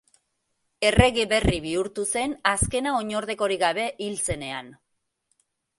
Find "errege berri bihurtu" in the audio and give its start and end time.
0.89-2.07